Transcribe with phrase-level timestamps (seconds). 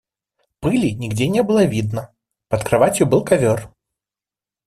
[0.61, 2.11] Пыли нигде не было видно,
[2.49, 3.69] под кроватью был ковер.